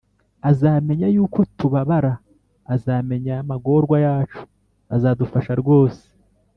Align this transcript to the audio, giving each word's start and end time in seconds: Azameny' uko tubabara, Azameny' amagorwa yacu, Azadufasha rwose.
Azameny' 0.49 1.21
uko 1.25 1.39
tubabara, 1.57 2.13
Azameny' 2.73 3.35
amagorwa 3.41 3.97
yacu, 4.05 4.41
Azadufasha 4.95 5.53
rwose. 5.61 6.01